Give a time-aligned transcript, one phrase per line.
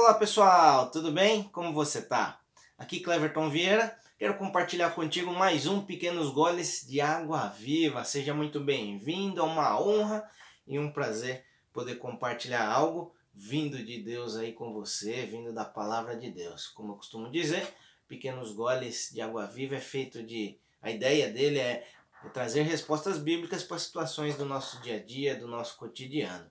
[0.00, 1.42] Olá pessoal, tudo bem?
[1.48, 2.40] Como você tá?
[2.78, 8.04] Aqui Cleverton Vieira, quero compartilhar contigo mais um Pequenos Goles de Água Viva.
[8.04, 10.24] Seja muito bem-vindo, é uma honra
[10.68, 16.16] e um prazer poder compartilhar algo vindo de Deus aí com você, vindo da palavra
[16.16, 16.68] de Deus.
[16.68, 17.66] Como eu costumo dizer,
[18.06, 20.56] Pequenos Goles de Água Viva é feito de.
[20.80, 21.84] A ideia dele é
[22.32, 26.50] trazer respostas bíblicas para situações do nosso dia a dia, do nosso cotidiano.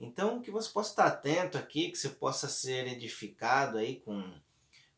[0.00, 4.32] Então, que você possa estar atento aqui, que você possa ser edificado aí com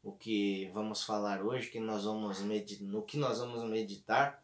[0.03, 2.41] o que vamos falar hoje, que nós vamos
[2.81, 4.43] no que nós vamos meditar.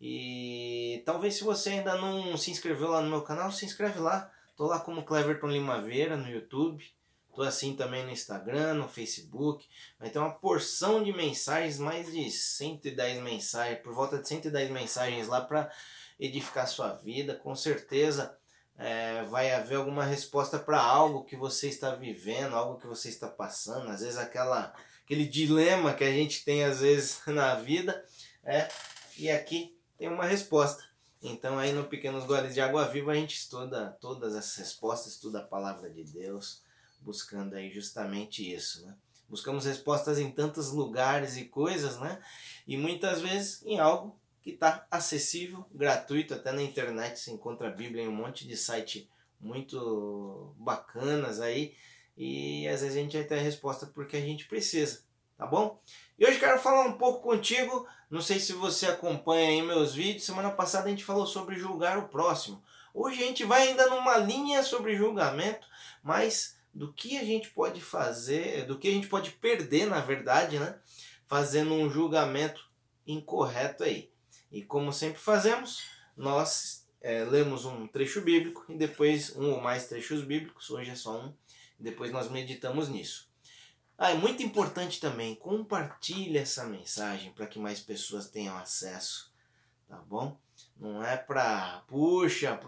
[0.00, 4.30] E talvez se você ainda não se inscreveu lá no meu canal, se inscreve lá.
[4.56, 6.84] Tô lá como Cleverton Limaveira no YouTube.
[7.34, 9.66] Tô assim também no Instagram, no Facebook.
[9.98, 15.28] Vai ter uma porção de mensagens, mais de 110 mensagens, por volta de 110 mensagens
[15.28, 15.70] lá para
[16.18, 17.36] edificar sua vida.
[17.36, 18.36] Com certeza
[18.78, 23.28] é, vai haver alguma resposta para algo que você está vivendo, algo que você está
[23.28, 24.72] passando, às vezes aquela,
[25.04, 28.04] aquele dilema que a gente tem às vezes na vida,
[28.44, 28.68] é,
[29.18, 30.84] e aqui tem uma resposta.
[31.20, 35.40] Então aí no Pequenos Goles de Água Viva a gente estuda todas essas respostas, estuda
[35.40, 36.62] a palavra de Deus,
[37.00, 38.94] buscando aí justamente isso, né?
[39.28, 42.18] Buscamos respostas em tantos lugares e coisas, né?
[42.66, 47.72] E muitas vezes em algo que está acessível, gratuito, até na internet se encontra a
[47.72, 49.08] Bíblia em um monte de site
[49.40, 51.74] muito bacanas aí
[52.16, 55.02] e às vezes a gente vai ter a resposta porque a gente precisa,
[55.36, 55.80] tá bom?
[56.18, 60.24] E hoje quero falar um pouco contigo, não sei se você acompanha aí meus vídeos,
[60.24, 62.60] semana passada a gente falou sobre julgar o próximo.
[62.92, 65.64] Hoje a gente vai ainda numa linha sobre julgamento,
[66.02, 70.58] mas do que a gente pode fazer, do que a gente pode perder, na verdade,
[70.58, 70.78] né?
[71.26, 72.68] Fazendo um julgamento
[73.06, 74.10] incorreto aí.
[74.50, 75.84] E como sempre fazemos,
[76.16, 80.94] nós é, lemos um trecho bíblico e depois um ou mais trechos bíblicos, hoje é
[80.94, 81.34] só um,
[81.78, 83.28] e depois nós meditamos nisso.
[83.96, 89.32] Ah, é muito importante também, compartilhe essa mensagem para que mais pessoas tenham acesso,
[89.88, 90.38] tá bom?
[90.78, 92.58] Não é para, puxa,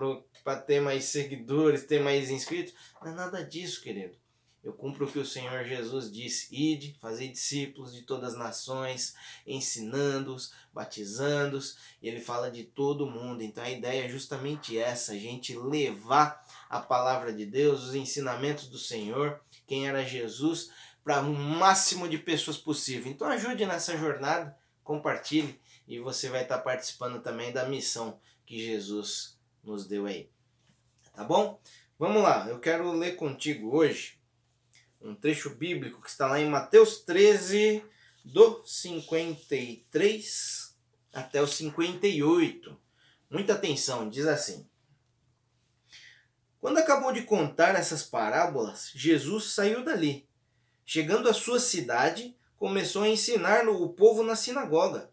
[0.43, 4.19] para ter mais seguidores, ter mais inscritos, não é nada disso, querido.
[4.63, 9.15] Eu cumpro o que o Senhor Jesus disse: ide, fazer discípulos de todas as nações,
[9.47, 11.79] ensinando-os, batizando-os.
[12.03, 13.43] E ele fala de todo mundo.
[13.43, 18.67] Então a ideia é justamente essa: a gente levar a palavra de Deus, os ensinamentos
[18.67, 20.71] do Senhor, quem era Jesus,
[21.03, 23.11] para o máximo de pessoas possível.
[23.11, 24.55] Então ajude nessa jornada,
[24.85, 30.31] compartilhe e você vai estar participando também da missão que Jesus nos deu aí.
[31.13, 31.61] Tá bom?
[31.99, 34.21] Vamos lá, eu quero ler contigo hoje
[35.01, 37.83] um trecho bíblico que está lá em Mateus 13,
[38.25, 40.77] do 53
[41.13, 42.79] até o 58.
[43.31, 44.69] Muita atenção, diz assim:
[46.61, 50.29] Quando acabou de contar essas parábolas, Jesus saiu dali.
[50.85, 55.11] Chegando à sua cidade, começou a ensinar o povo na sinagoga.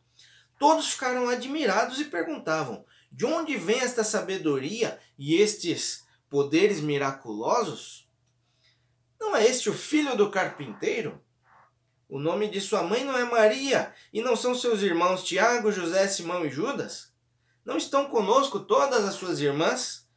[0.59, 8.09] Todos ficaram admirados e perguntavam: De onde vem esta sabedoria e estes poderes miraculosos?
[9.19, 11.21] Não é este o filho do carpinteiro?
[12.09, 16.07] O nome de sua mãe não é Maria, e não são seus irmãos Tiago, José,
[16.07, 17.11] Simão e Judas?
[17.65, 20.07] Não estão conosco todas as suas irmãs?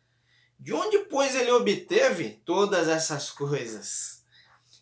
[0.57, 4.25] De onde, pois, ele obteve todas essas coisas?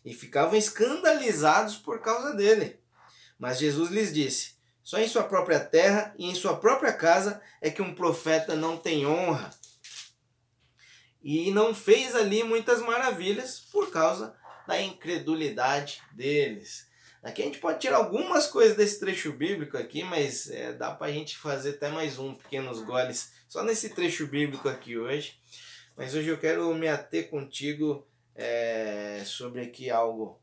[0.05, 2.79] E ficavam escandalizados por causa dele.
[3.39, 4.58] Mas Jesus lhes disse:
[4.89, 8.75] Só em sua própria terra e em sua própria casa é que um profeta não
[8.75, 9.51] tem honra
[11.21, 14.35] e não fez ali muitas maravilhas por causa
[14.67, 16.87] da incredulidade deles.
[17.21, 21.05] Aqui a gente pode tirar algumas coisas desse trecho bíblico aqui, mas é, dá para
[21.05, 25.39] a gente fazer até mais um, pequenos goles, só nesse trecho bíblico aqui hoje.
[25.95, 30.41] Mas hoje eu quero me ater contigo é, sobre aqui algo,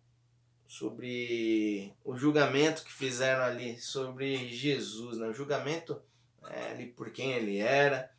[0.67, 5.29] sobre o julgamento que fizeram ali sobre Jesus, né?
[5.29, 6.01] o julgamento
[6.49, 8.11] é, ali por quem ele era,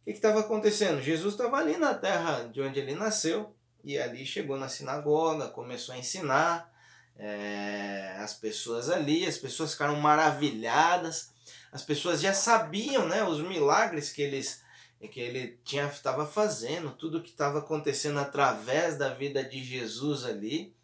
[0.00, 1.02] o que estava acontecendo?
[1.02, 3.54] Jesus estava ali na terra de onde ele nasceu
[3.84, 6.70] e ali chegou na sinagoga, começou a ensinar
[7.16, 11.32] é, as pessoas ali, as pessoas ficaram maravilhadas,
[11.70, 14.62] as pessoas já sabiam né, os milagres que eles
[15.10, 20.74] que ele tinha estava fazendo, tudo que estava acontecendo através da vida de Jesus ali,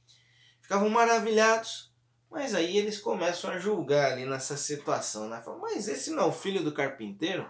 [0.66, 1.92] ficavam maravilhados.
[2.28, 5.40] Mas aí eles começam a julgar ali nessa situação, né?
[5.42, 7.48] Falam, mas esse não é o filho do carpinteiro?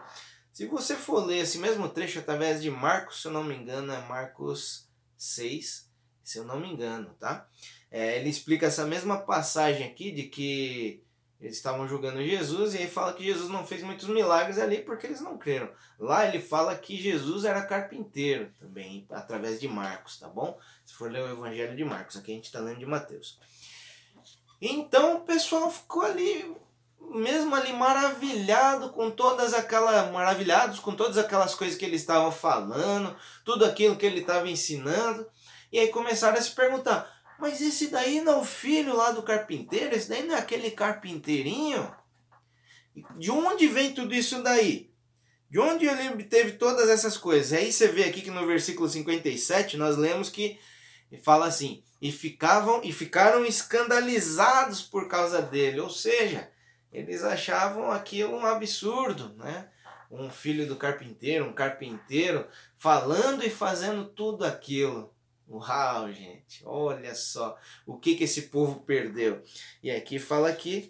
[0.52, 3.92] Se você for ler esse mesmo trecho através de Marcos, se eu não me engano,
[3.92, 4.86] é Marcos
[5.16, 5.90] 6,
[6.22, 7.48] se eu não me engano, tá?
[7.90, 11.02] É, ele explica essa mesma passagem aqui de que
[11.46, 15.06] Eles estavam julgando Jesus e aí fala que Jesus não fez muitos milagres ali porque
[15.06, 15.70] eles não creram.
[15.96, 20.58] Lá ele fala que Jesus era carpinteiro também, através de Marcos, tá bom?
[20.84, 23.38] Se for ler o Evangelho de Marcos, aqui a gente está lendo de Mateus.
[24.60, 26.52] Então o pessoal ficou ali,
[27.00, 33.16] mesmo ali maravilhado com todas aquelas maravilhados com todas aquelas coisas que ele estava falando,
[33.44, 35.24] tudo aquilo que ele estava ensinando,
[35.70, 39.22] e aí começaram a se perguntar: mas esse daí não é o filho lá do
[39.22, 39.94] carpinteiro?
[39.94, 41.94] Esse daí não é aquele carpinteirinho?
[43.18, 44.90] De onde vem tudo isso daí?
[45.50, 47.52] De onde ele obteve todas essas coisas?
[47.52, 50.58] Aí você vê aqui que no versículo 57 nós lemos que
[51.22, 56.50] fala assim: "E ficavam e ficaram escandalizados por causa dele", ou seja,
[56.90, 59.68] eles achavam aquilo um absurdo, né?
[60.10, 62.46] Um filho do carpinteiro, um carpinteiro
[62.76, 65.15] falando e fazendo tudo aquilo.
[65.48, 67.56] Uau, gente, olha só
[67.86, 69.42] o que, que esse povo perdeu.
[69.82, 70.88] E aqui fala que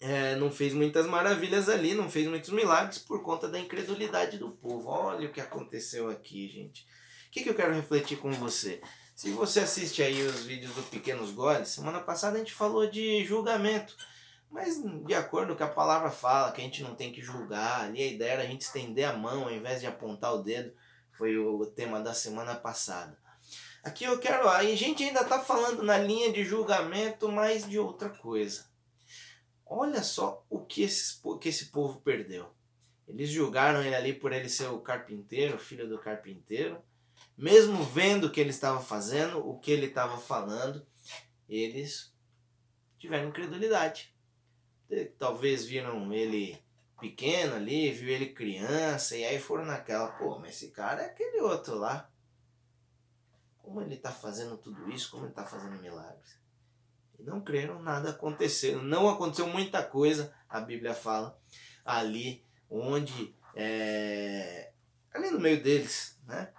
[0.00, 4.50] é, não fez muitas maravilhas ali, não fez muitos milagres por conta da incredulidade do
[4.50, 4.88] povo.
[4.88, 6.86] Olha o que aconteceu aqui, gente.
[7.26, 8.80] O que, que eu quero refletir com você?
[9.16, 13.24] Se você assiste aí os vídeos do Pequenos Goles, semana passada a gente falou de
[13.24, 13.96] julgamento.
[14.50, 17.20] Mas de acordo com o que a palavra fala, que a gente não tem que
[17.20, 20.42] julgar, ali a ideia era a gente estender a mão ao invés de apontar o
[20.42, 20.72] dedo,
[21.10, 23.23] foi o tema da semana passada.
[23.84, 24.48] Aqui eu quero.
[24.48, 28.66] A gente ainda está falando na linha de julgamento, mas de outra coisa.
[29.66, 32.50] Olha só o que, esses, que esse povo perdeu.
[33.06, 36.82] Eles julgaram ele ali por ele ser o carpinteiro, filho do carpinteiro.
[37.36, 40.86] Mesmo vendo o que ele estava fazendo, o que ele estava falando,
[41.46, 42.14] eles
[42.98, 44.14] tiveram incredulidade.
[45.18, 46.58] Talvez viram ele
[46.98, 51.40] pequeno ali, viu ele criança, e aí foram naquela, pô, mas esse cara é aquele
[51.40, 52.10] outro lá.
[53.64, 55.10] Como ele está fazendo tudo isso?
[55.10, 56.38] Como ele está fazendo milagres?
[57.18, 58.82] E não creram, nada aconteceu.
[58.82, 61.38] Não aconteceu muita coisa, a Bíblia fala,
[61.82, 63.34] ali onde.
[63.56, 64.70] É,
[65.14, 66.52] ali no meio deles, né?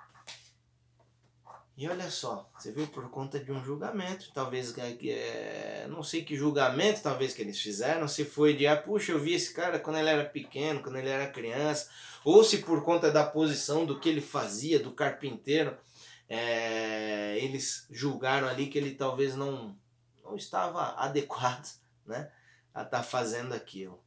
[1.78, 6.38] E olha só, você viu por conta de um julgamento, talvez é, não sei que
[6.38, 9.98] julgamento talvez que eles fizeram, se foi de ah, puxa, eu vi esse cara quando
[9.98, 11.90] ele era pequeno, quando ele era criança,
[12.24, 15.78] ou se por conta da posição do que ele fazia, do carpinteiro,
[16.28, 19.78] é, eles julgaram ali que ele talvez não,
[20.24, 21.68] não estava adequado
[22.06, 22.32] né,
[22.74, 24.04] a estar tá fazendo aquilo.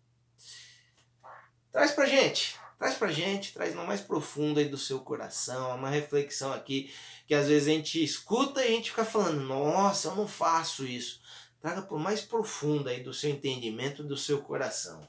[1.70, 5.90] Traz pra gente, traz pra gente, traz no mais profundo aí do seu coração, uma
[5.90, 6.92] reflexão aqui
[7.26, 10.86] que às vezes a gente escuta e a gente fica falando, nossa, eu não faço
[10.86, 11.20] isso.
[11.60, 15.06] Traga por mais profundo aí do seu entendimento, do seu coração.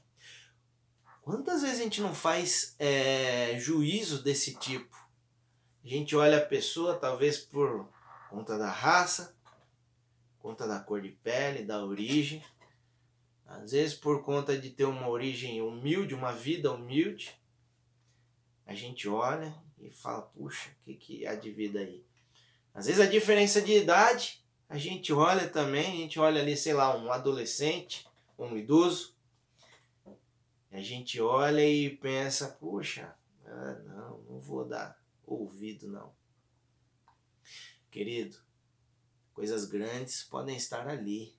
[1.21, 4.97] Quantas vezes a gente não faz é, juízo desse tipo?
[5.83, 7.87] A gente olha a pessoa talvez por
[8.29, 9.35] conta da raça,
[10.39, 12.43] conta da cor de pele, da origem,
[13.45, 17.35] às vezes por conta de ter uma origem humilde, uma vida humilde.
[18.65, 22.05] A gente olha e fala, puxa, o que, que há de vida aí?
[22.73, 26.73] Às vezes a diferença de idade, a gente olha também, a gente olha ali, sei
[26.73, 29.15] lá, um adolescente, um idoso,
[30.71, 33.15] a gente olha e pensa, puxa,
[33.45, 34.99] ah, não, não vou dar
[35.33, 36.13] ouvido, não.
[37.91, 38.37] Querido,
[39.33, 41.35] coisas grandes podem estar ali,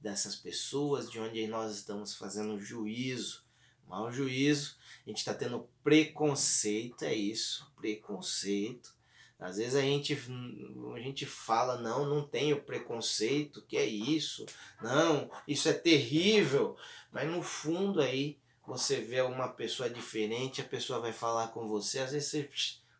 [0.00, 3.44] dessas pessoas de onde nós estamos fazendo juízo,
[3.86, 8.94] mau juízo, a gente está tendo preconceito, é isso, preconceito.
[9.38, 14.44] Às vezes a gente, a gente fala, não, não tenho preconceito, que é isso,
[14.82, 16.76] não, isso é terrível,
[17.10, 22.00] mas no fundo aí você vê uma pessoa diferente, a pessoa vai falar com você,
[22.00, 22.42] às vezes você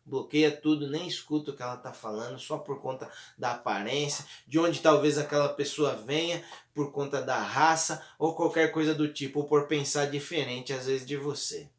[0.05, 4.59] bloqueia tudo, nem escuta o que ela está falando, só por conta da aparência, de
[4.59, 6.43] onde talvez aquela pessoa venha,
[6.73, 11.05] por conta da raça ou qualquer coisa do tipo, ou por pensar diferente às vezes
[11.05, 11.69] de você.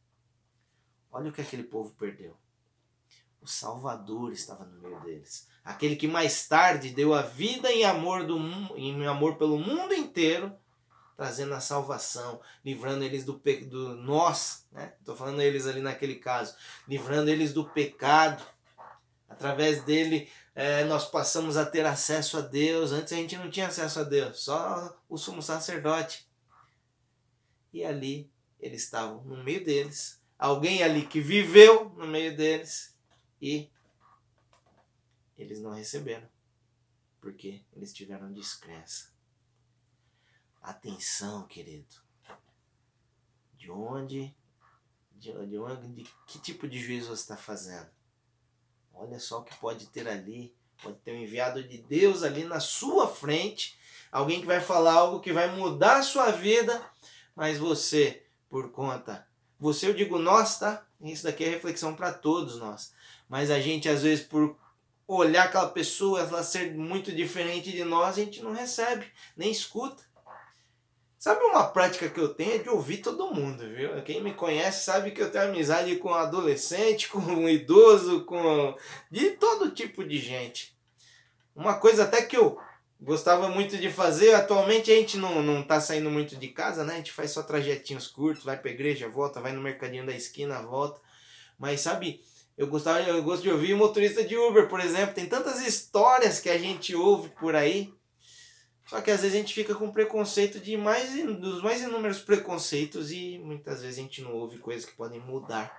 [1.11, 2.37] Olha o que aquele povo perdeu.
[3.41, 5.49] O Salvador estava no meio deles.
[5.64, 8.38] Aquele que mais tarde deu a vida em amor, do,
[8.76, 10.57] em amor pelo mundo inteiro
[11.23, 14.93] trazendo a salvação, livrando eles do, do nós, né?
[14.99, 16.57] Estou falando eles ali naquele caso,
[16.88, 18.45] livrando eles do pecado.
[19.29, 22.91] Através dele é, nós passamos a ter acesso a Deus.
[22.91, 26.29] Antes a gente não tinha acesso a Deus, só o sumo sacerdote.
[27.73, 32.97] E ali eles estavam no meio deles, alguém ali que viveu no meio deles
[33.41, 33.71] e
[35.38, 36.29] eles não receberam,
[37.21, 39.12] porque eles tiveram descrença.
[40.62, 41.97] Atenção, querido.
[43.57, 44.33] De onde,
[45.12, 47.90] de, de onde, de que tipo de juízo você está fazendo?
[48.95, 50.54] Olha só o que pode ter ali.
[50.81, 53.78] Pode ter um enviado de Deus ali na sua frente,
[54.11, 56.85] alguém que vai falar algo que vai mudar a sua vida,
[57.37, 59.26] mas você, por conta,
[59.61, 60.85] você eu digo nós, tá?
[61.00, 62.92] Isso daqui é reflexão para todos nós.
[63.28, 64.59] Mas a gente às vezes por
[65.07, 70.02] olhar aquela pessoa, ela ser muito diferente de nós, a gente não recebe, nem escuta.
[71.23, 74.02] Sabe uma prática que eu tenho é de ouvir todo mundo, viu?
[74.02, 78.75] Quem me conhece sabe que eu tenho amizade com adolescente, com idoso, com
[79.09, 80.76] de todo tipo de gente.
[81.55, 82.59] Uma coisa até que eu
[83.00, 86.95] gostava muito de fazer, atualmente a gente não, não tá saindo muito de casa, né?
[86.95, 90.61] A gente faz só trajetinhos curtos, vai pra igreja, volta, vai no mercadinho da esquina,
[90.61, 91.00] volta.
[91.57, 92.21] Mas sabe,
[92.59, 95.14] eu gostava, eu gosto de ouvir motorista de Uber, por exemplo.
[95.14, 97.95] Tem tantas histórias que a gente ouve por aí
[98.93, 103.11] só que às vezes a gente fica com preconceito de mais dos mais inúmeros preconceitos
[103.11, 105.75] e muitas vezes a gente não ouve coisas que podem mudar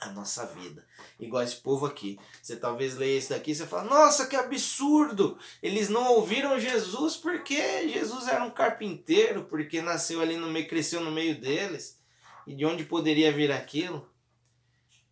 [0.00, 0.82] a nossa vida.
[1.20, 2.18] Igual esse povo aqui.
[2.42, 5.38] Você talvez leia isso daqui e você fala: "Nossa, que absurdo!
[5.62, 11.02] Eles não ouviram Jesus porque Jesus era um carpinteiro, porque nasceu ali no meio, cresceu
[11.02, 12.00] no meio deles.
[12.46, 14.08] E de onde poderia vir aquilo?"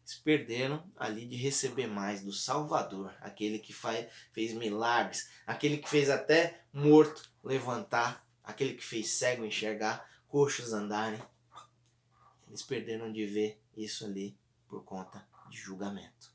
[0.06, 5.88] Se perderam ali de receber mais do Salvador, aquele que faz, fez milagres, aquele que
[5.88, 11.20] fez até morto levantar, aquele que fez cego enxergar, coxos andarem.
[12.46, 16.32] Eles perderam de ver isso ali por conta de julgamento.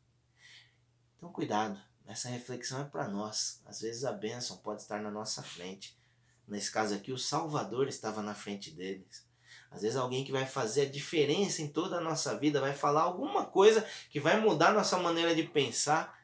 [1.15, 3.61] Então, cuidado, essa reflexão é para nós.
[3.65, 5.97] Às vezes a bênção pode estar na nossa frente.
[6.45, 9.25] Nesse caso aqui, o Salvador estava na frente deles.
[9.71, 13.03] Às vezes alguém que vai fazer a diferença em toda a nossa vida, vai falar
[13.03, 16.19] alguma coisa que vai mudar nossa maneira de pensar,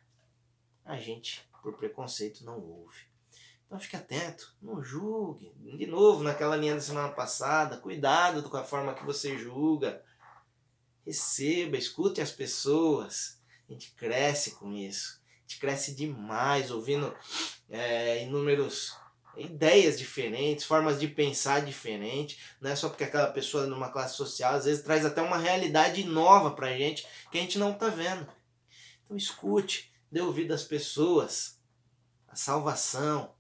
[0.84, 3.08] a gente, por preconceito, não ouve.
[3.66, 5.54] Então fique atento, não julgue.
[5.78, 10.04] De novo, naquela linha da semana passada, cuidado com a forma que você julga.
[11.06, 13.42] Receba, escute as pessoas.
[13.68, 15.22] A gente cresce com isso.
[15.38, 17.14] A gente cresce demais ouvindo
[17.70, 18.94] é, inúmeros
[19.38, 24.16] ideias diferentes, formas de pensar diferentes, não é só porque aquela pessoa é numa classe
[24.16, 27.90] social, às vezes traz até uma realidade nova pra gente que a gente não tá
[27.90, 28.28] vendo.
[29.06, 31.62] Então escute, dê ouvido às pessoas.
[32.28, 33.34] A salvação,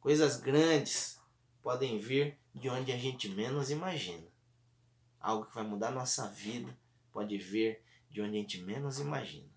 [0.00, 1.18] coisas grandes
[1.62, 4.26] podem vir de onde a gente menos imagina.
[5.20, 6.76] Algo que vai mudar nossa vida
[7.12, 9.48] pode vir de onde a gente menos imagina.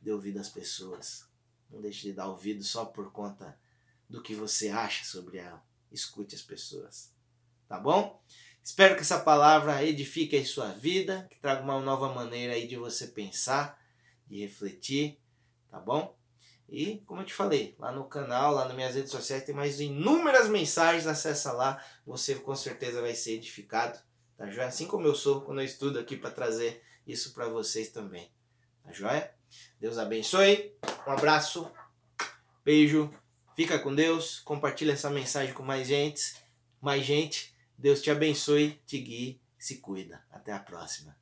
[0.00, 1.28] Dê ouvido às pessoas.
[1.70, 3.58] Não deixe de dar ouvido só por conta
[4.08, 5.62] do que você acha sobre ela.
[5.90, 7.12] Escute as pessoas.
[7.68, 8.22] Tá bom?
[8.62, 12.76] Espero que essa palavra edifique a sua vida, que traga uma nova maneira aí de
[12.76, 13.78] você pensar,
[14.26, 15.20] de refletir,
[15.70, 16.16] tá bom?
[16.68, 19.80] E, como eu te falei, lá no canal, lá nas minhas redes sociais, tem mais
[19.80, 23.98] inúmeras mensagens, acessa lá, você com certeza vai ser edificado,
[24.36, 24.68] tá joia?
[24.68, 28.32] Assim como eu sou quando eu estudo aqui para trazer isso para vocês também,
[28.82, 29.30] tá joia?
[29.78, 30.74] Deus abençoe,
[31.06, 31.70] um abraço,
[32.64, 33.12] beijo
[33.54, 36.34] Fica com Deus, compartilha essa mensagem com mais gente,
[36.80, 37.54] mais gente.
[37.78, 40.24] Deus te abençoe, te guie, se cuida.
[40.30, 41.16] Até a próxima.